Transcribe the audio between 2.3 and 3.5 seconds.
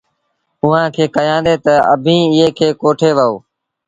ايٚئي کي ڪوٺي وهو